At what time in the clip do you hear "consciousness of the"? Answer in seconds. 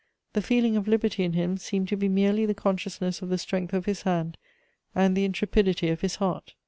2.55-3.37